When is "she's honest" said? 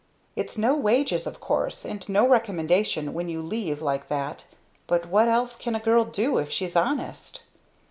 6.49-7.43